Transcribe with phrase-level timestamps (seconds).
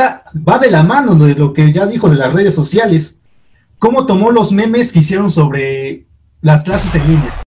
[0.00, 3.20] va de la mano de lo que ya dijo de las redes sociales.
[3.78, 6.06] ¿Cómo tomó los memes que hicieron sobre
[6.42, 7.42] las clases en línea?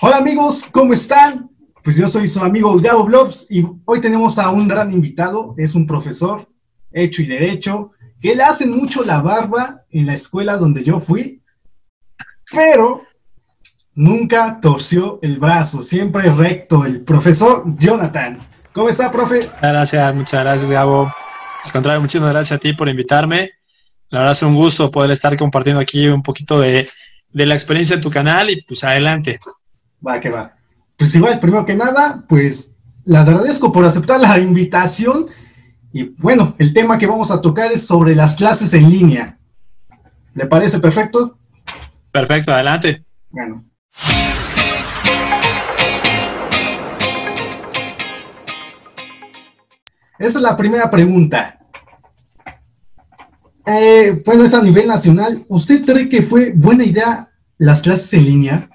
[0.00, 1.50] Hola amigos, ¿cómo están?
[1.84, 5.74] Pues yo soy su amigo Gabo Blobs y hoy tenemos a un gran invitado, es
[5.74, 6.46] un profesor
[6.92, 11.40] hecho y derecho, que le hacen mucho la barba en la escuela donde yo fui,
[12.50, 13.02] pero
[13.94, 18.38] nunca torció el brazo, siempre recto, el profesor Jonathan.
[18.72, 19.40] ¿Cómo está, profe?
[19.40, 21.12] Muchas gracias, muchas gracias, Gabo.
[21.64, 23.50] Al contrario, muchísimas gracias a ti por invitarme.
[24.08, 26.88] La verdad es un gusto poder estar compartiendo aquí un poquito de,
[27.32, 29.38] de la experiencia de tu canal y pues adelante.
[30.06, 30.54] Va, que va.
[30.96, 32.72] Pues igual, primero que nada, pues
[33.04, 35.26] le agradezco por aceptar la invitación.
[35.92, 39.38] Y bueno, el tema que vamos a tocar es sobre las clases en línea.
[40.34, 41.38] ¿Le parece perfecto?
[42.10, 43.04] Perfecto, adelante.
[43.30, 43.64] Bueno.
[50.22, 51.58] Esa es la primera pregunta.
[53.66, 55.44] Eh, bueno, es a nivel nacional.
[55.48, 58.70] ¿Usted cree que fue buena idea las clases en línea?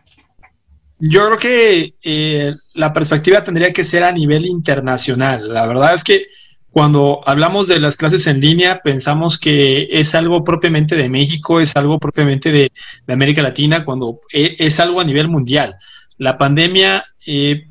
[0.99, 5.53] Yo creo que eh, la perspectiva tendría que ser a nivel internacional.
[5.53, 6.25] La verdad es que
[6.69, 11.77] cuando hablamos de las clases en línea, pensamos que es algo propiamente de México, es
[11.77, 12.71] algo propiamente de,
[13.07, 15.77] América Latina, cuando e, es, algo a nivel mundial.
[16.17, 17.69] La pandemia, eh,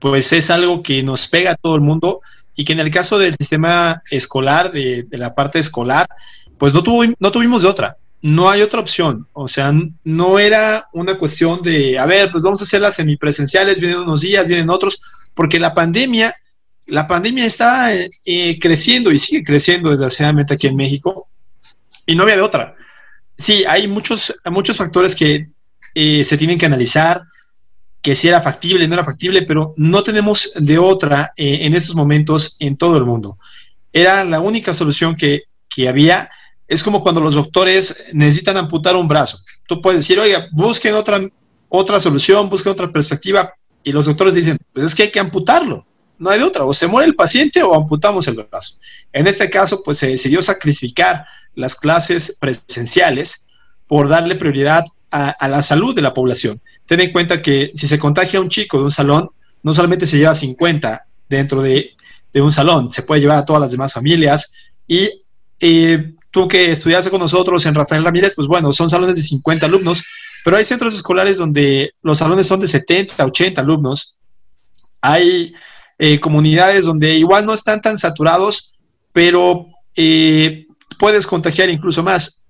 [0.00, 2.20] pues es algo que nos pega a todo el mundo
[2.54, 6.06] y que en el caso del sistema escolar, de, la parte escolar,
[6.58, 9.28] pues no, tuvo, no tuvimos de otra no hay otra opción.
[9.34, 9.70] O sea,
[10.02, 14.22] no era una cuestión de, a ver, pues vamos a hacer las semipresenciales, vienen unos
[14.22, 15.02] días, vienen otros,
[15.34, 16.34] porque la pandemia,
[16.86, 21.28] la pandemia está eh, creciendo y sigue creciendo desgraciadamente aquí en México
[22.06, 22.74] y no había de otra.
[23.36, 25.50] Sí, hay muchos, muchos factores que
[25.94, 27.24] eh, se tienen que analizar,
[28.04, 31.94] que si era factible, no era factible, pero no tenemos de otra eh, en estos
[31.94, 33.38] momentos en todo el mundo.
[33.94, 36.28] Era la única solución que, que había
[36.68, 39.38] es como cuando los doctores necesitan amputar un brazo.
[39.66, 41.18] Tú puedes decir, oiga, busquen otra,
[41.70, 45.86] otra solución, busquen otra perspectiva, y los doctores dicen, pues es que hay que amputarlo,
[46.18, 48.74] no hay de otra, o se muere el paciente o amputamos el brazo.
[49.14, 51.24] En este caso, pues se decidió sacrificar
[51.54, 53.46] las clases presenciales
[53.86, 56.60] por darle prioridad a, la salud de la población.
[56.86, 59.30] Ten en cuenta que si se contagia un chico de un salón,
[59.62, 61.90] no solamente se lleva 50 dentro de,
[62.34, 64.52] un salón, se puede llevar a todas las demás familias
[64.88, 65.08] y
[66.34, 70.02] tú que estudiaste con nosotros en Rafael Ramírez, pues bueno, son salones de 50 alumnos,
[70.44, 74.16] pero hay centros escolares donde los salones son de 70, 80 alumnos.
[75.00, 75.54] Hay
[75.96, 78.74] eh, comunidades donde igual no están tan saturados,
[79.12, 80.66] pero eh,
[80.98, 82.42] puedes contagiar incluso más.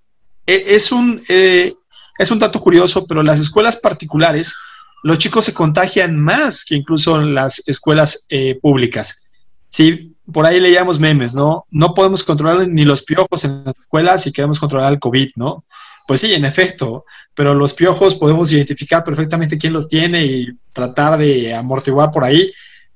[0.47, 1.75] E, es, un, eh,
[2.19, 4.55] es un dato curioso, pero las escuelas particulares,
[5.03, 8.27] los chicos se contagian más que incluso en las escuelas
[8.63, 9.23] públicas.
[9.69, 11.67] Sí, por ahí leíamos memes, ¿no?
[11.71, 15.65] No podemos controlar ni los piojos en las escuelas si queremos controlar el COVID, ¿no?
[16.07, 17.05] Pues sí, en efecto,
[17.35, 22.53] pero los piojos podemos identificar perfectamente quién los tiene y tratar de amortiguar por ahí,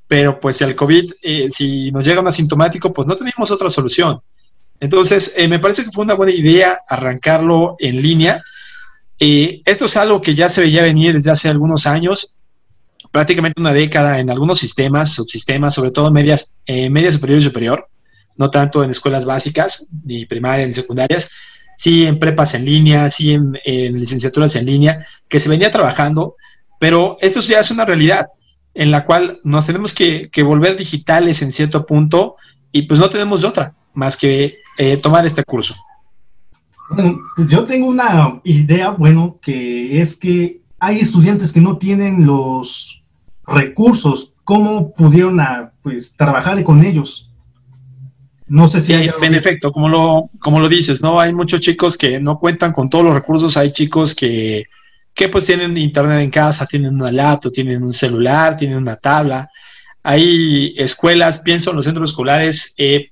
[0.07, 4.21] pero pues el COVID, eh, si nos llega un asintomático, pues no tenemos otra solución.
[4.81, 8.43] Entonces, eh, me parece que fue una buena idea arrancarlo en línea.
[9.21, 12.39] Eh, esto es algo que ya se veía venir desde hace algunos años
[13.11, 17.89] prácticamente una década en algunos sistemas, subsistemas, sobre todo medias, eh, media superior y superior,
[18.37, 21.31] no tanto en escuelas básicas, ni primarias ni secundarias,
[21.77, 26.37] sí en prepas en línea, sí en, licenciaturas en línea, que se venía trabajando,
[26.79, 28.27] pero esto ya es una realidad
[28.75, 32.37] en la cual nos tenemos que, volver digitales en cierto punto
[32.71, 35.75] y pues no tenemos de otra más que eh, tomar este curso.
[36.91, 43.03] Bueno, yo tengo una idea, bueno, que es que hay estudiantes que no tienen los
[43.47, 47.31] recursos, cómo pudieron a, pues, trabajar con ellos.
[48.47, 48.95] No sé si...
[48.95, 51.21] hay, en efecto, como lo, como lo dices, ¿no?
[51.21, 54.65] Hay muchos chicos que no cuentan con todos los recursos, hay chicos que,
[55.13, 59.51] que pues tienen internet en casa, tienen una laptop, tienen un celular, tienen una tabla.
[60.03, 63.11] Hay escuelas, pienso en los centros escolares, eh,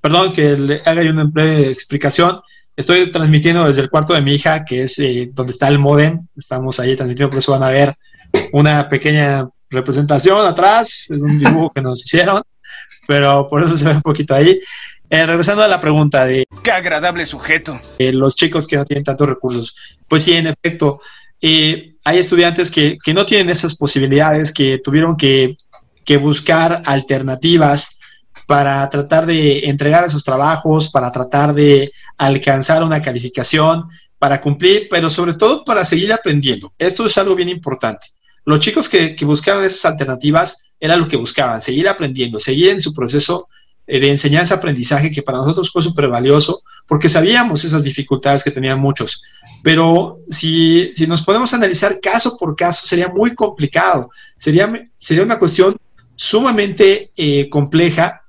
[0.00, 2.38] perdón que le haga una breve explicación,
[2.78, 6.26] estoy transmitiendo desde el cuarto de mi hija, que es eh, donde está el modem,
[6.36, 7.94] estamos ahí transmitiendo, por eso van a ver
[8.52, 12.40] una pequeña representación atrás, es un dibujo que nos hicieron,
[13.08, 14.60] pero por eso se ve un poquito ahí.
[15.10, 16.44] Eh, regresando a la pregunta de...
[16.62, 17.80] Qué agradable sujeto.
[17.98, 19.74] los chicos que no tienen tantos recursos.
[20.06, 21.00] Pues sí, en efecto,
[21.40, 25.56] eh, hay estudiantes que, que, no tienen esas posibilidades, que tuvieron que,
[26.04, 27.97] que, buscar alternativas
[28.48, 35.10] para tratar de entregar esos trabajos, para tratar de alcanzar una calificación, para cumplir, pero
[35.10, 36.72] sobre todo para seguir aprendiendo.
[36.78, 38.06] Esto es algo bien importante.
[38.46, 42.94] Los chicos que, buscaron esas alternativas era lo que buscaban, seguir aprendiendo, seguir en su
[42.94, 43.48] proceso
[43.86, 48.80] eh, de enseñanza-aprendizaje que para nosotros fue súper valioso, porque sabíamos esas dificultades que tenían
[48.80, 49.22] muchos.
[49.62, 54.08] Pero si, si, nos podemos analizar caso por caso, sería muy complicado,
[54.38, 55.76] sería, sería una cuestión
[56.16, 58.22] sumamente eh, compleja,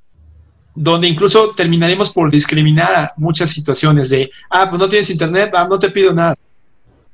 [0.75, 5.67] donde incluso terminaremos por discriminar a muchas situaciones de, ah, pues no tienes internet, ah,
[5.69, 6.35] no te pido nada.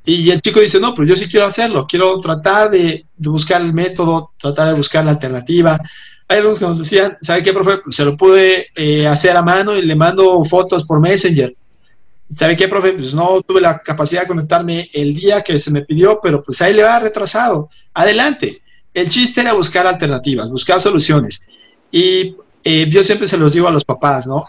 [0.06, 3.74] Y el chico dice, no, pero yo sí quiero hacerlo, quiero tratar de, buscar el
[3.74, 5.80] método, tratar de buscar la alternativa.
[6.28, 7.80] Hay algunos que nos decían, ¿sabe qué, profe?
[7.80, 11.56] Pues se lo pude eh, hacer a mano y le mando fotos por Messenger.
[12.36, 12.94] ¿Sabe qué, profe?
[12.94, 16.62] Pues no tuve la capacidad de conectarme el día que se me pidió, pero pues
[16.62, 17.70] ahí le va retrasado.
[17.94, 18.62] Adelante.
[18.94, 21.46] El chiste era buscar alternativas, buscar soluciones.
[21.92, 22.36] Y
[22.68, 24.48] eh, yo siempre se los digo a los papás, ¿no?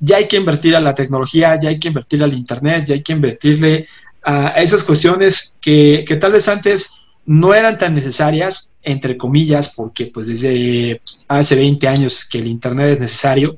[0.00, 3.02] Ya hay que invertir a la tecnología, ya hay que invertir al Internet, ya hay
[3.02, 3.86] que invertirle
[4.24, 6.90] a, esas cuestiones que, tal vez antes
[7.24, 12.94] no eran tan necesarias, entre comillas, porque pues desde hace 20 años que el Internet
[12.94, 13.56] es necesario,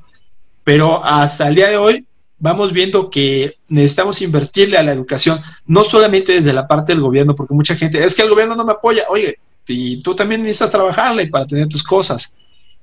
[0.63, 2.05] pero hasta el día de hoy
[2.37, 7.33] vamos viendo que necesitamos invertirle a la educación, no solamente desde la parte del gobierno,
[7.33, 10.69] porque mucha gente, es que el gobierno no me apoya, oye, y tú también necesitas
[10.69, 12.35] trabajarle para tener tus cosas.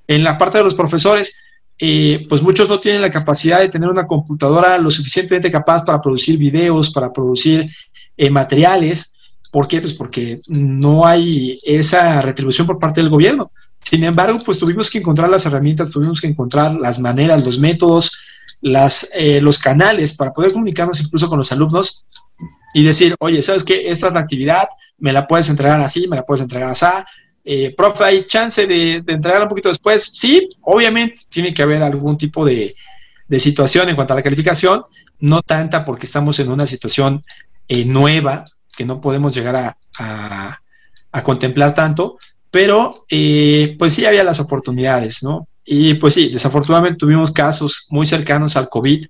[0.07, 1.37] En la parte de los profesores,
[1.79, 6.01] eh, pues muchos no tienen la capacidad de tener una computadora lo suficientemente capaz para
[6.01, 7.71] producir videos, para producir
[8.17, 9.13] eh, materiales.
[9.53, 9.81] ¿Por qué?
[9.81, 13.51] Pues porque no hay esa retribución por parte del gobierno.
[13.81, 18.11] Sin embargo, pues tuvimos que encontrar las herramientas, tuvimos que encontrar las maneras, los métodos,
[18.61, 22.05] las, eh, los canales para poder comunicarnos incluso con los alumnos
[22.75, 23.89] y decir, oye, ¿sabes qué?
[23.89, 24.69] Esta es la actividad,
[24.99, 26.87] me la puedes entregar así, me la puedes entregar así,
[27.49, 30.11] eh, profe, ¿hay chance de, de, entregar un poquito después?
[30.13, 32.75] Sí, obviamente tiene que haber algún tipo de,
[33.39, 34.83] situación en cuanto a la calificación,
[35.21, 37.23] no tanta porque estamos en una situación
[37.69, 38.45] eh, nueva
[38.77, 40.61] que no podemos llegar a,
[41.23, 42.19] contemplar tanto,
[42.51, 45.49] pero eh, pues sí había las oportunidades, ¿no?
[45.65, 49.07] Y pues sí, desafortunadamente tuvimos casos muy cercanos al COVID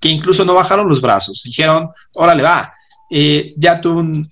[0.00, 2.72] que incluso no bajaron los brazos, dijeron, órale va,
[3.56, 4.22] ya, tuve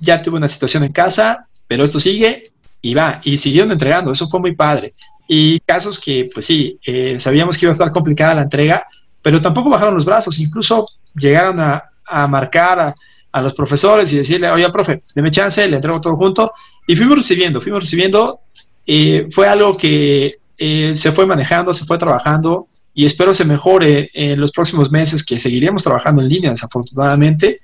[0.00, 4.28] ya tuve una situación en casa, pero esto sigue y va, y siguieron entregando, eso
[4.28, 4.92] fue muy padre.
[5.26, 8.86] Y casos que, pues sí, eh, sabíamos que iba a estar complicada la entrega,
[9.22, 11.90] pero tampoco bajaron los brazos, incluso llegaron a,
[12.28, 12.94] marcar
[13.32, 16.52] a, los profesores y decirle, oye, profe, deme chance, le entrego todo junto,
[16.86, 18.40] y fuimos recibiendo, fuimos recibiendo,
[18.86, 24.10] eh, fue algo que eh, se fue manejando, se fue trabajando, y espero se mejore
[24.12, 27.60] en los próximos meses, que seguiremos trabajando en línea, desafortunadamente,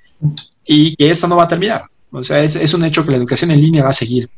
[0.65, 1.90] y que esto no va a terminar.
[2.11, 4.29] O sea, es, un hecho que la educación en línea va a seguir.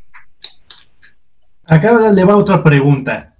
[1.65, 3.35] Acá le va otra pregunta.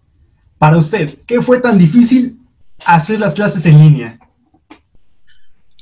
[0.57, 2.39] Para usted, ¿qué fue tan difícil
[2.85, 4.19] hacer las clases en línea?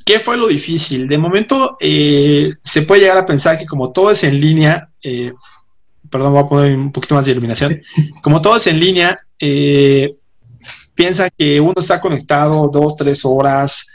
[0.05, 1.07] ¿Qué fue lo difícil?
[1.07, 5.31] De momento eh, se puede llegar a pensar que como todo es en línea, eh,
[6.09, 7.81] perdón, voy a poner un poquito más de iluminación,
[8.21, 10.15] como todo es en línea, eh,
[10.95, 13.87] piensa que uno está conectado dos, tres horas,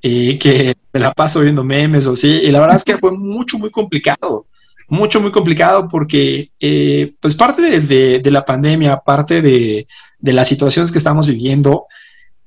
[0.00, 3.58] que me la paso viendo memes o así, y la verdad es que fue mucho,
[3.58, 4.46] muy complicado,
[4.88, 9.86] mucho, muy complicado porque, eh, pues parte de, la pandemia, parte de,
[10.20, 11.86] las situaciones que estamos viviendo,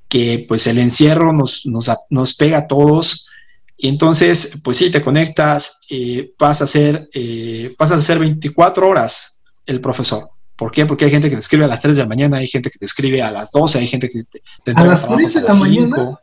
[0.08, 3.28] que pues el encierro nos, nos, pega a todos,
[3.76, 9.38] y entonces, pues sí, te conectas, eh, vas, a hacer, eh, vas a 24 horas
[9.66, 10.28] el profesor.
[10.56, 10.84] ¿Por qué?
[10.84, 12.78] Porque hay gente que te escribe a las 3 de la mañana, hay gente que
[12.78, 15.54] te escribe a las 12, hay gente que te, te ¿A las 3 de la
[15.54, 16.20] mañana?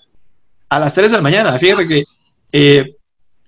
[0.69, 1.57] A las 3 de la mañana.
[1.57, 2.03] Fíjate que
[2.51, 2.95] eh,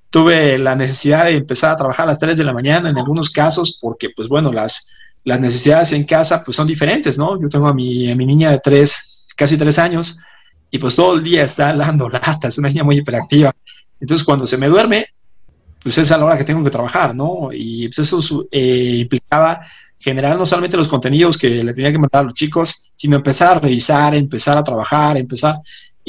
[0.09, 3.29] tuve la necesidad de empezar a trabajar a las 3 de la mañana en algunos
[3.29, 4.88] casos porque, pues bueno, las,
[5.23, 7.39] las necesidades en casa pues son diferentes, ¿no?
[7.39, 10.17] Yo tengo a mi, a mi niña de 3, casi 3 años
[10.71, 13.51] y pues todo el día está dando lata, es una niña muy hiperactiva.
[13.99, 15.07] Entonces cuando se me duerme,
[15.81, 17.49] pues es a la hora que tengo que trabajar, ¿no?
[17.51, 19.65] Y pues eso eh, implicaba
[19.97, 23.57] generar no solamente los contenidos que le tenía que mandar a los chicos, sino empezar
[23.57, 25.55] a revisar, empezar a trabajar, empezar.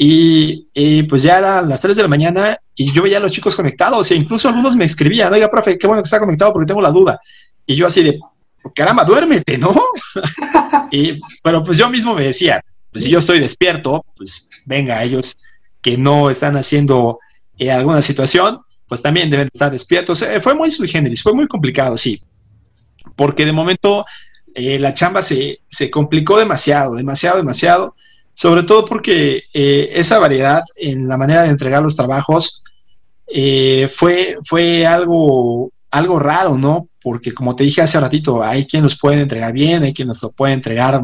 [0.03, 3.55] Y, pues ya eran las 3 de la mañana y yo veía a los chicos
[3.55, 6.81] conectados e incluso algunos me escribían, oiga, profe, qué bueno que está conectado porque tengo
[6.81, 7.19] la duda.
[7.67, 8.19] Y yo así de,
[8.73, 9.79] caramba, duérmete, ¿no?
[10.91, 15.37] y, pero pues yo mismo me decía, pues si yo estoy despierto, pues venga, ellos
[15.83, 17.19] que no están haciendo
[17.59, 20.23] eh, alguna situación, pues también deben estar despiertos.
[20.23, 22.23] Eh, fue muy sui generis, fue muy complicado, sí,
[23.15, 24.03] porque de momento
[24.55, 27.95] eh, la chamba se, se complicó demasiado, demasiado, demasiado
[28.33, 32.63] sobre todo porque eh, esa variedad en la manera de entregar los trabajos
[33.27, 36.87] eh, fue, fue algo, algo raro, ¿no?
[37.01, 40.21] Porque como te dije hace ratito, hay quien los puede entregar bien, hay quien nos
[40.21, 41.01] lo puede entregar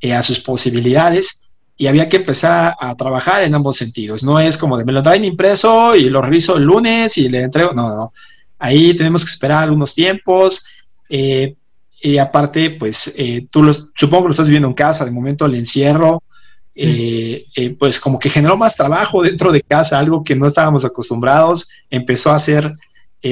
[0.00, 1.42] eh, a sus posibilidades
[1.76, 4.22] y había que empezar a, trabajar en ambos sentidos.
[4.22, 7.42] No es como de me lo traen impreso y lo reviso el lunes y le
[7.42, 8.12] entrego, no, no.
[8.58, 10.64] Ahí tenemos que esperar algunos tiempos.
[11.08, 15.44] y aparte, pues eh, tú los, supongo que lo estás viviendo en casa, de momento
[15.46, 16.22] el encierro,
[16.76, 20.84] eh, eh, pues como que generó más trabajo dentro de casa, algo que no estábamos
[20.84, 22.72] acostumbrados, empezó a ser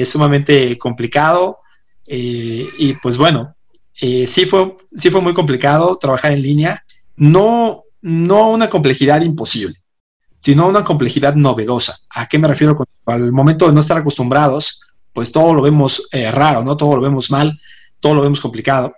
[0.03, 1.59] sumamente complicado
[2.05, 3.55] y pues bueno,
[3.93, 6.83] sí, fue, sí fue muy complicado trabajar en línea,
[7.15, 9.81] no, no una complejidad imposible,
[10.41, 11.97] sino una complejidad novedosa.
[12.09, 12.75] ¿A qué me refiero?
[13.05, 14.81] Al momento de no estar acostumbrados,
[15.13, 16.75] pues todo lo vemos raro, ¿no?
[16.75, 17.57] Todo lo vemos mal
[18.05, 18.93] todo lo vemos complicado.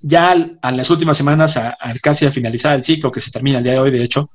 [0.00, 3.64] Ya a las últimas semanas, al casi a finalizar el ciclo, que se termina el
[3.64, 4.30] día de hoy, de hecho,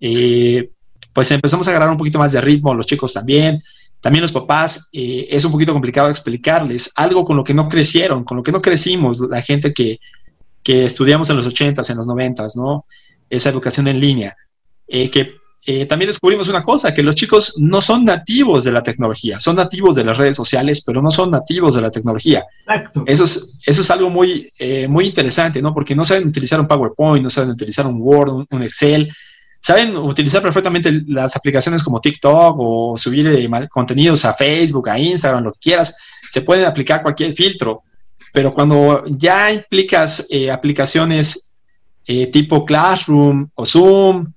[0.00, 0.70] eh,
[1.12, 3.62] pues empezamos a agarrar un poquito más de ritmo, los chicos también,
[4.00, 8.24] también los papás, eh, es un poquito complicado explicarles algo con lo que no crecieron,
[8.24, 9.98] con lo que no crecimos, la gente que,
[10.62, 12.84] que estudiamos en los 80s, en los 90s, ¿no?
[13.30, 14.36] Esa educación en línea,
[14.86, 15.36] eh, que
[15.68, 19.56] eh, también descubrimos una cosa, que los chicos no son nativos de la tecnología, son
[19.56, 22.44] nativos de las redes sociales, pero no son nativos de la tecnología.
[22.60, 23.02] Exacto.
[23.04, 25.74] Eso es, eso es algo muy, eh, muy interesante, ¿no?
[25.74, 29.12] Porque no saben utilizar un PowerPoint, no saben utilizar un Word, un, Excel,
[29.60, 35.42] saben utilizar perfectamente las aplicaciones como TikTok o subir eh, contenidos a Facebook, a Instagram,
[35.42, 35.96] lo que quieras,
[36.30, 37.82] se pueden aplicar cualquier filtro,
[38.32, 41.50] pero cuando ya implicas aplicaciones
[42.30, 44.32] tipo Classroom o Zoom,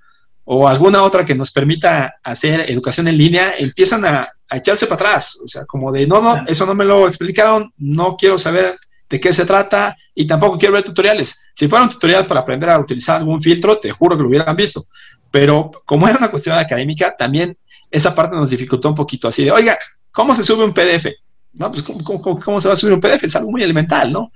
[0.51, 5.37] o alguna otra que nos permita hacer educación en línea, empiezan a, echarse para atrás.
[5.45, 8.75] O sea, como de, no, no, eso no me lo explicaron, no quiero saber
[9.07, 11.39] de qué se trata y tampoco quiero ver tutoriales.
[11.53, 14.55] Si fuera un tutorial para aprender a utilizar algún filtro, te juro que lo hubieran
[14.55, 14.85] visto.
[15.29, 17.55] Pero como era una cuestión académica, también
[17.91, 19.27] esa parte nos dificultó un poquito.
[19.27, 19.77] Así de, oiga,
[20.11, 21.09] ¿cómo se sube un PDF?
[21.53, 23.23] No, pues, ¿cómo, se va a subir un PDF?
[23.23, 24.31] Es algo muy elemental, ¿no?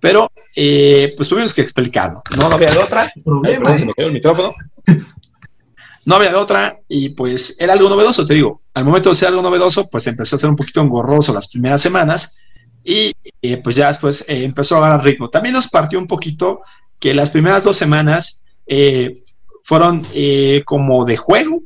[0.00, 2.22] Pero, eh, pues tuvimos que explicarlo.
[2.34, 3.12] No, había de otra.
[3.22, 3.76] Problema.
[3.76, 4.54] se me quedó el micrófono
[6.04, 8.62] no había otra y pues era algo novedoso, te digo.
[8.74, 11.82] Al momento de ser algo novedoso, pues empezó a ser un poquito engorroso las primeras
[11.82, 12.36] semanas
[12.82, 15.28] y eh, pues ya después eh, empezó a agarrar ritmo.
[15.28, 16.62] También nos partió un poquito
[16.98, 19.22] que las primeras dos semanas eh,
[19.62, 20.06] fueron
[20.64, 21.62] como de juego,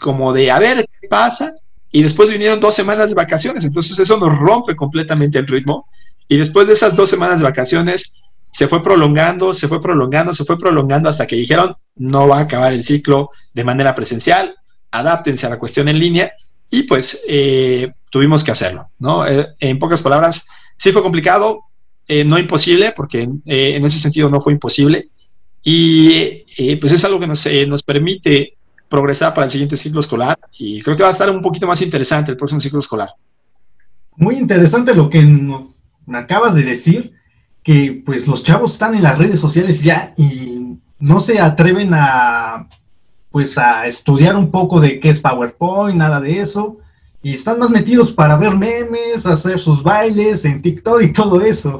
[0.00, 1.52] como de a ver qué pasa,
[1.92, 5.86] y después vinieron dos semanas de vacaciones, entonces eso nos rompe completamente el ritmo.
[6.28, 8.12] Y después de esas dos semanas de vacaciones,
[8.52, 12.42] se fue prolongando, se fue prolongando, se fue prolongando hasta que dijeron, no va a
[12.42, 14.56] acabar el ciclo de manera presencial,
[14.90, 16.32] adáptense a la cuestión en línea
[16.70, 19.26] y pues eh, tuvimos que hacerlo, ¿no?
[19.26, 20.46] Eh, en pocas palabras,
[20.78, 21.64] sí fue complicado,
[22.08, 25.10] eh, no imposible, porque en ese sentido no fue imposible
[25.62, 28.54] y pues es algo que nos, permite
[28.88, 31.82] progresar para el siguiente ciclo escolar y creo que va a estar un poquito más
[31.82, 33.10] interesante el próximo ciclo escolar.
[34.16, 35.22] Muy interesante lo que
[36.14, 37.12] acabas de decir
[37.62, 40.59] que pues los chavos están en las redes sociales ya y
[41.00, 42.68] no se atreven a
[43.30, 46.78] pues a estudiar un poco de qué es PowerPoint, nada de eso,
[47.22, 51.78] y están más metidos para ver memes, hacer sus bailes en TikTok y todo eso.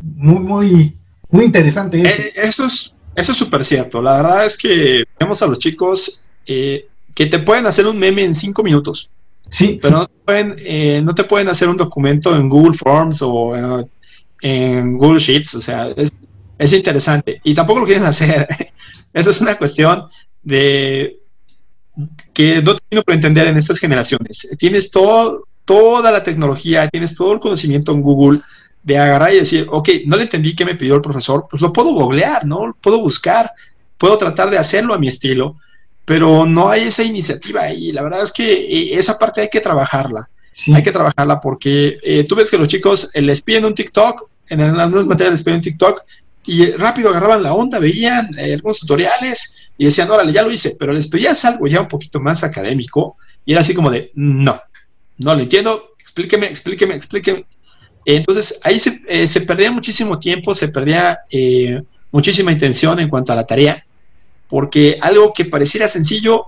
[0.00, 0.98] Muy, muy,
[1.30, 2.22] muy interesante eso.
[2.22, 4.00] Eh, eso es eso es súper cierto.
[4.00, 8.24] La verdad es que vemos a los chicos eh, que te pueden hacer un meme
[8.24, 9.10] en cinco minutos.
[9.50, 9.80] Sí.
[9.82, 13.82] Pero no te pueden, eh, no te pueden hacer un documento en Google Forms o
[14.40, 16.12] en Google Sheets, o sea, es,
[16.58, 17.40] interesante.
[17.44, 18.46] Y tampoco lo quieren hacer.
[19.12, 20.08] Esa es una cuestión
[20.42, 21.18] de
[22.32, 24.48] que no tengo por entender en estas generaciones.
[24.58, 28.40] Tienes todo, toda la tecnología, tienes todo el conocimiento en Google
[28.82, 31.72] de agarrar y decir, ok, no le entendí qué me pidió el profesor, pues lo
[31.72, 32.76] puedo googlear, ¿no?
[32.80, 33.50] Puedo buscar,
[33.96, 35.56] puedo tratar de hacerlo a mi estilo,
[36.04, 37.92] pero no hay esa iniciativa ahí.
[37.92, 40.28] La verdad es que eh, esa parte hay que trabajarla.
[40.74, 44.28] Hay que trabajarla porque eh, tú ves que los chicos eh, les piden un TikTok,
[44.48, 46.00] en algunas materias les piden un TikTok
[46.48, 50.76] y rápido agarraban la onda, veían eh, algunos tutoriales y decían, órale, ya lo hice,
[50.78, 54.60] pero les pedías algo ya un poquito más académico y era así como de, no,
[55.18, 57.44] no lo entiendo, explíqueme, explíqueme, explíqueme.
[58.04, 61.18] Entonces ahí se, se perdía muchísimo tiempo, se perdía
[62.10, 63.84] muchísima intención en cuanto a la tarea,
[64.48, 66.46] porque algo que pareciera sencillo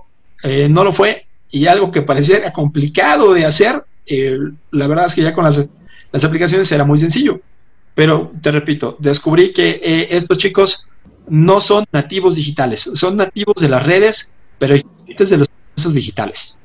[0.69, 4.37] no lo fue y algo que pareciera complicado de hacer eh,
[4.71, 5.69] la verdad es que ya con las,
[6.11, 7.39] las, aplicaciones era muy sencillo.
[7.93, 10.87] Pero te repito, descubrí que eh, estos chicos
[11.27, 16.59] no son nativos digitales, son nativos de las redes, pero de los procesos digitales.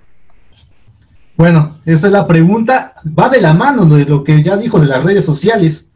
[1.36, 2.94] Bueno, esa es la pregunta.
[3.06, 5.90] Va de la mano de lo que ya dijo de las redes sociales.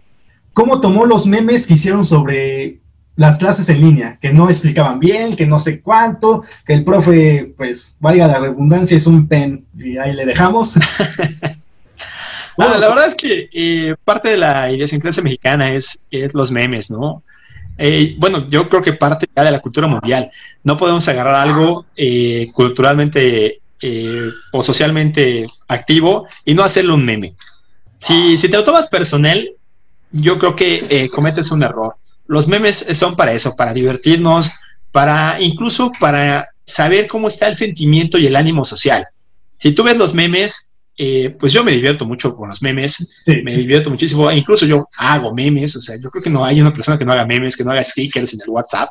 [0.53, 2.81] ¿Cómo tomó los memes que hicieron sobre
[3.17, 7.53] las clases en línea, que no explicaban bien, que no sé cuánto, que el profe,
[7.57, 10.75] pues, valga la redundancia, es un pen y ahí le dejamos.
[12.61, 16.91] bueno, la verdad es que eh, parte de la idiosincrasia mexicana es, es los memes,
[16.91, 17.23] ¿no?
[17.79, 20.31] Eh, bueno, yo creo que parte ya de la cultura mundial.
[20.63, 23.61] No podemos agarrar algo eh, culturalmente
[24.53, 27.35] o socialmente activo y no hacerle un meme.
[27.99, 29.49] Si, si te lo tomas personal,
[30.13, 31.97] yo creo que cometes un error.
[32.27, 34.51] Los memes son para eso, para divertirnos,
[34.93, 39.07] para incluso para saber cómo está el sentimiento y el ánimo social.
[39.57, 40.70] Si tú ves los memes,
[41.03, 45.35] eh, pues yo me divierto mucho con los memes, me divierto muchísimo, incluso yo hago
[45.35, 47.65] memes, o sea, yo creo que no hay una persona que no haga memes, que
[47.65, 48.91] no haga stickers en el WhatsApp.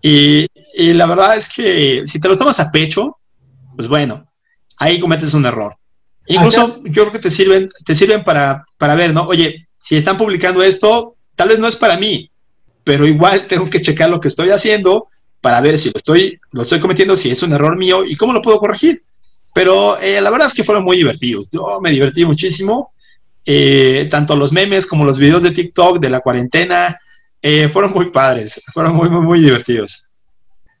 [0.00, 3.16] Y, y la verdad es que si te lo tomas a pecho,
[3.74, 4.24] pues bueno,
[4.76, 5.74] ahí cometes un error.
[6.28, 9.26] Incluso yo creo que te sirven, te sirven para, para ver, ¿no?
[9.26, 12.30] Oye, si están publicando esto, tal vez no es para mí,
[12.84, 15.08] pero igual tengo que checar lo que estoy haciendo
[15.40, 18.32] para ver si lo estoy, lo estoy cometiendo, si es un error mío y cómo
[18.32, 19.02] lo puedo corregir.
[19.56, 21.50] Pero eh, la verdad es que fueron muy divertidos.
[21.50, 22.92] Yo me divertí muchísimo.
[23.42, 27.00] Eh, tanto los memes como los videos de TikTok de la cuarentena
[27.40, 30.10] eh, fueron muy padres, fueron muy, muy, muy divertidos.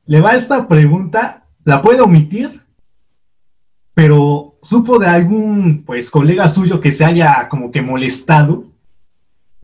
[0.04, 2.60] Le va esta pregunta, la puede omitir,
[3.94, 8.66] pero supo de algún pues colega suyo que se haya como que molestado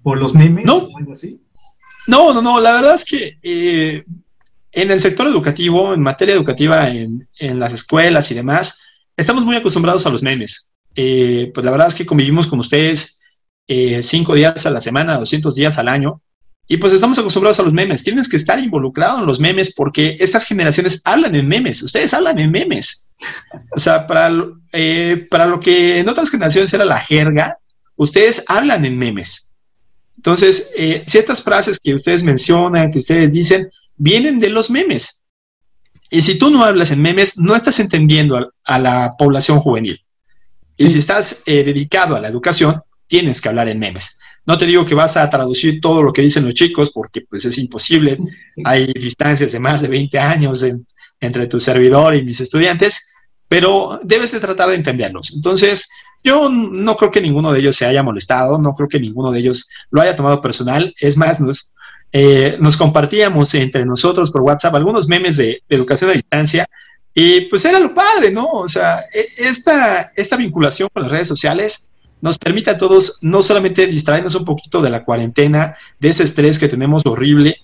[0.03, 0.77] por los memes no.
[0.77, 1.39] o algo así.
[2.07, 4.05] No, no, no, la verdad es que eh,
[4.73, 8.81] en el sector educativo, en materia educativa, en, en, las escuelas y demás,
[9.17, 10.69] estamos muy acostumbrados a los memes.
[10.95, 13.21] Eh, pues la verdad es que convivimos con ustedes
[13.67, 16.21] eh, cinco días a la semana, 200 días al año,
[16.69, 18.05] y pues estamos acostumbrados a los memes.
[18.05, 21.83] Tienes que estar involucrado en los memes porque estas generaciones hablan en memes.
[21.83, 23.09] Ustedes hablan en memes.
[23.77, 24.31] O sea, para,
[24.73, 27.59] eh, para lo que en otras generaciones era la jerga,
[27.97, 29.55] ustedes hablan en memes.
[30.17, 35.22] Entonces, eh, ciertas frases que ustedes mencionan, que ustedes dicen, vienen de los memes.
[36.13, 39.99] Y si tú no hablas en memes, no estás entendiendo a, a la población juvenil.
[40.77, 44.19] Y si estás eh, dedicado a la educación, tienes que hablar en memes.
[44.45, 47.47] No te digo que vas a traducir todo lo que dicen los chicos, porque pues
[47.47, 48.19] es imposible.
[48.65, 50.63] Hay distancias de más de 20 años
[51.19, 53.11] entre tu servidor y mis estudiantes,
[53.49, 55.33] pero debes de tratar de entenderlos.
[55.35, 55.89] Entonces,
[56.23, 59.39] yo no creo que ninguno de ellos se haya molestado, no creo que ninguno de
[59.39, 60.95] ellos lo haya tomado personal.
[61.01, 61.73] Es más, nos,
[62.13, 66.69] eh, nos compartíamos entre nosotros por WhatsApp algunos memes de, educación a distancia
[67.15, 68.47] y pues era lo padre, ¿no?
[68.47, 71.89] O sea, e, esta, esta vinculación con las redes sociales
[72.21, 76.59] nos permite a todos no solamente distraernos un poquito de la cuarentena, de ese estrés
[76.59, 77.57] que tenemos horrible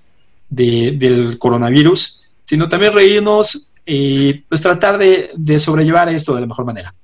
[0.50, 6.64] de, del coronavirus, sino también reírnos y pues tratar de, sobrellevar esto de la mejor
[6.64, 6.94] manera.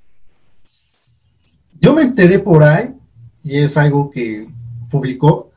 [1.80, 2.90] Yo me enteré por ahí,
[3.42, 4.48] y es algo que
[4.90, 5.50] publicó,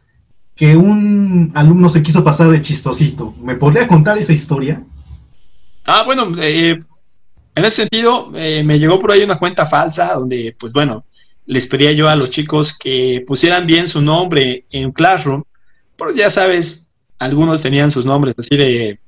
[0.57, 3.33] que un alumno se quiso pasar de chistosito.
[3.39, 4.83] ¿Me podría contar esa historia?
[5.85, 6.79] Ah, bueno, eh,
[7.55, 11.05] en ese sentido, eh, me llegó por ahí una cuenta falsa donde, pues bueno,
[11.45, 15.43] les pedía yo a los chicos que pusieran bien su nombre en Classroom,
[15.95, 16.89] porque ya sabes,
[17.19, 18.99] algunos tenían sus nombres así de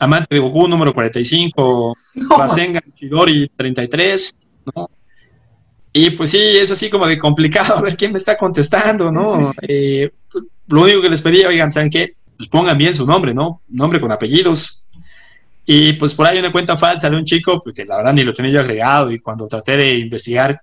[0.00, 1.96] Amante de Goku número 45,
[2.38, 4.34] Rasengan Chidori 33,
[4.74, 4.90] ¿no?
[5.92, 9.52] Y pues sí, es así como de complicado a ver quién me está contestando, ¿no?
[9.62, 10.10] Eh,
[10.68, 12.14] lo único que les pedía, oigan, ¿saben qué?
[12.36, 13.62] Pues pongan bien su nombre, ¿no?
[13.68, 14.82] Nombre con apellidos.
[15.64, 18.32] Y pues por ahí una cuenta falsa de un chico, porque la verdad ni lo
[18.32, 20.60] tenía yo agregado, y cuando traté de investigar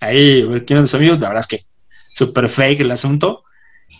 [0.00, 1.64] ahí, ver quién es sus amigos, la verdad es que
[2.14, 3.44] súper fake el asunto,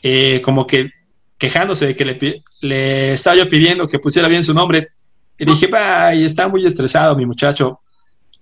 [0.03, 0.91] eh, como que
[1.39, 4.89] quejándose de que le, le, estaba yo pidiendo que pusiera bien su nombre,
[5.39, 5.69] y dije,
[6.15, 7.81] y está muy estresado mi muchacho.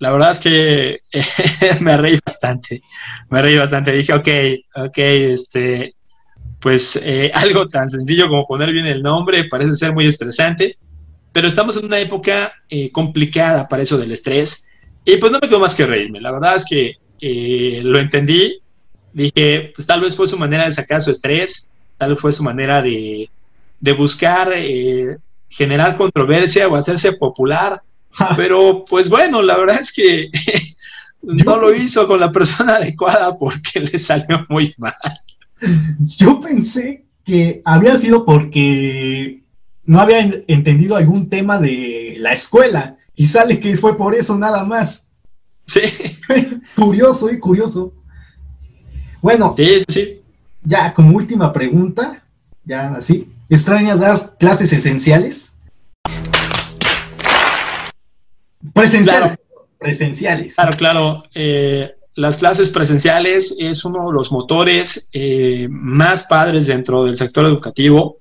[0.00, 1.00] La verdad es que
[1.80, 2.82] me reí bastante,
[3.28, 3.92] me reí bastante.
[3.92, 4.28] Dije, ok,
[4.86, 5.94] ok, este,
[6.58, 10.78] pues eh, algo tan sencillo como poner bien el nombre parece ser muy estresante,
[11.32, 14.66] pero estamos en una época eh, complicada para eso del estrés,
[15.04, 16.20] y pues no me quedo más que reírme.
[16.20, 18.58] La verdad es que eh, lo entendí,
[19.12, 22.42] dije, pues tal vez fue su manera de sacar su estrés, tal vez fue su
[22.42, 23.28] manera de,
[23.80, 24.50] de buscar
[25.50, 27.82] generar controversia o hacerse popular,
[28.37, 30.31] pero pues bueno, la verdad es que
[31.23, 34.94] no lo hizo con la persona adecuada porque le salió muy mal.
[36.16, 39.42] Yo pensé que había sido porque
[39.85, 44.64] no había entendido algún tema de la escuela y sale que fue por eso nada
[44.64, 45.07] más.
[45.66, 45.81] Sí.
[46.77, 47.92] curioso y curioso.
[49.20, 50.20] Bueno, sí, sí.
[50.64, 52.25] ya como última pregunta,
[52.64, 55.49] ya así, ¿extraña dar clases esenciales?
[58.81, 59.37] Presenciales.
[59.37, 59.66] Claro.
[59.79, 60.55] Presenciales.
[60.55, 61.25] Claro, claro.
[61.35, 67.47] Eh, las clases presenciales es uno de los motores eh, más padres dentro del sector
[67.47, 68.19] educativo.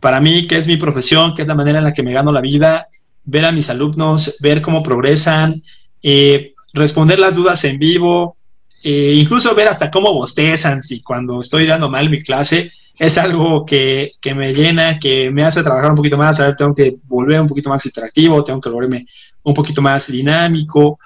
[0.00, 2.32] Para mí, que es mi profesión, que es la manera en la que me gano
[2.32, 2.88] la vida,
[3.24, 5.62] ver a mis alumnos, ver cómo progresan,
[6.02, 8.36] eh, responder las dudas en vivo,
[8.82, 13.64] eh, incluso ver hasta cómo bostezan si cuando estoy dando mal mi clase, es algo
[13.64, 16.96] que, que, me llena, que me hace trabajar un poquito más, a ver, tengo que
[17.04, 19.06] volver un poquito más interactivo, tengo que volverme
[19.42, 20.98] un poquito más dinámico.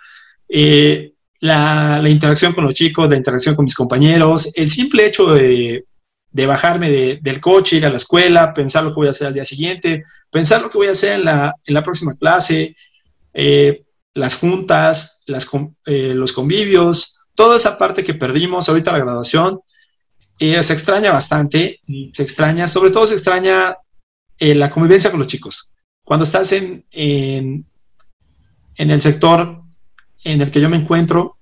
[0.49, 5.33] Eh, la, la, interacción con los chicos, la interacción con mis compañeros, el simple hecho
[5.33, 5.85] de,
[6.37, 9.33] de bajarme del coche, ir a la escuela, pensar lo que voy a hacer al
[9.33, 12.77] día siguiente, pensar lo que voy a hacer en la, en la próxima clase,
[13.33, 15.23] eh, las juntas,
[15.87, 19.61] eh, los convivios, toda esa parte que perdimos ahorita la graduación,
[20.39, 21.81] eh, se extraña bastante,
[22.13, 23.77] se extraña, sobre todo se extraña
[24.39, 25.73] la convivencia con los chicos.
[26.05, 27.65] Cuando estás en, en,
[28.77, 29.63] el sector
[30.25, 31.39] en el que yo me encuentro,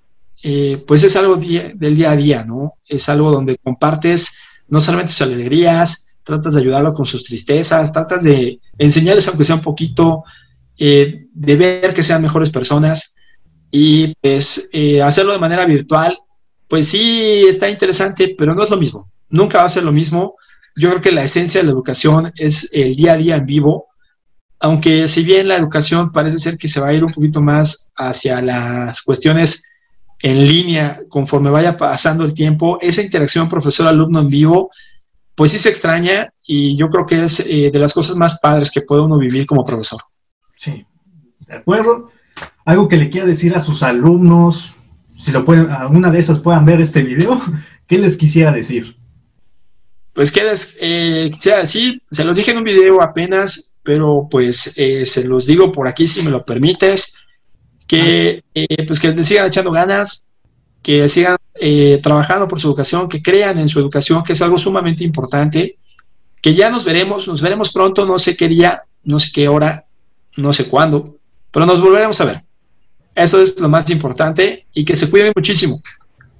[0.86, 2.74] pues es algo del día a día, ¿no?
[2.86, 8.22] Es algo donde compartes no solamente sus alegrías, tratas de ayudarlos con sus tristezas, tratas
[8.22, 10.24] de enseñarles aunque sea un poquito,
[10.76, 13.14] eh, de ver que sean mejores personas
[13.70, 16.18] y pues eh, hacerlo de manera virtual,
[16.74, 20.34] pues sí está interesante, pero no es lo mismo, nunca va a ser lo mismo.
[20.74, 23.86] Yo creo que la esencia de la educación es el día a día en vivo,
[24.58, 27.92] aunque si bien la educación parece ser que se va a ir un poquito más
[27.94, 29.70] hacia las cuestiones
[30.20, 34.72] en línea conforme vaya pasando el tiempo, esa interacción profesor-alumno en vivo,
[35.36, 38.72] pues sí se extraña y yo creo que es eh, de las cosas más padres
[38.72, 40.00] que puede uno vivir como profesor.
[40.56, 40.84] Sí,
[41.46, 42.10] de acuerdo.
[42.64, 44.74] Algo que le quiera decir a sus alumnos,
[45.16, 47.40] si lo pueden, alguna de esas puedan ver este video,
[47.86, 48.96] ¿qué les quisiera decir?
[50.12, 54.72] Pues que les eh, quisiera decir, se los dije en un video apenas, pero pues
[54.76, 57.16] eh, se los digo por aquí si me lo permites
[57.86, 60.30] que, eh, pues que les sigan echando ganas,
[60.82, 64.58] que sigan eh, trabajando por su educación, que crean en su educación, que es algo
[64.58, 65.78] sumamente importante,
[66.40, 69.86] que ya nos veremos, nos veremos pronto, no sé qué día, no sé qué hora,
[70.36, 71.16] no sé cuándo,
[71.50, 72.40] pero nos volveremos a ver.
[73.14, 75.80] Eso es lo más importante y que se cuiden muchísimo,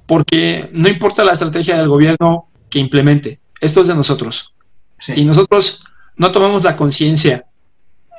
[0.07, 4.55] porque no importa la estrategia del gobierno que implemente, esto es de nosotros.
[4.99, 5.85] Si nosotros
[6.17, 7.47] no tomamos la conciencia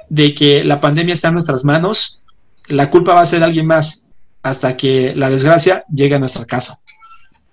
[0.09, 2.23] de que la pandemia está en nuestras manos,
[2.67, 4.07] la culpa va a ser alguien más
[4.43, 6.79] hasta que la desgracia llegue a nuestra casa.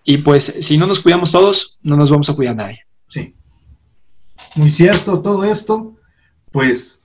[0.05, 2.85] Y pues si no nos cuidamos todos, no nos vamos a cuidar nadie.
[3.09, 3.35] Sí.
[4.55, 5.95] Muy cierto todo esto.
[6.51, 7.02] Pues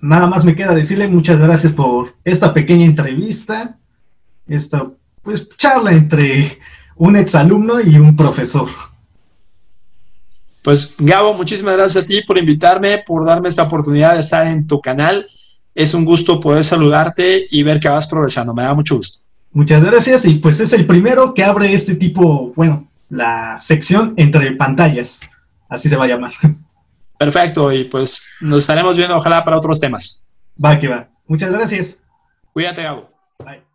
[0.00, 3.76] nada más me queda decirle muchas gracias por esta pequeña entrevista,
[4.48, 4.86] esta
[5.22, 6.58] pues charla entre
[6.96, 8.68] un exalumno y un profesor.
[10.62, 14.66] Pues Gabo, muchísimas gracias a ti por invitarme, por darme esta oportunidad de estar en
[14.66, 15.26] tu canal
[15.74, 18.54] es un gusto poder saludarte y ver que vas progresando.
[18.54, 19.20] Me da mucho gusto.
[19.52, 24.52] Muchas gracias y pues es el primero que abre este tipo, bueno, la sección entre
[24.52, 25.20] pantallas.
[25.68, 26.32] Así se va a llamar.
[27.20, 30.22] Perfecto y pues nos estaremos viendo ojalá para otros temas.
[30.56, 31.10] Va que va.
[31.26, 31.98] Muchas gracias.
[32.54, 33.10] Cuídate, Gabo.
[33.44, 33.69] Bye.